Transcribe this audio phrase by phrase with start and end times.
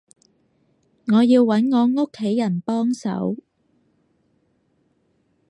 [1.13, 3.35] 我要揾我屋企人幫手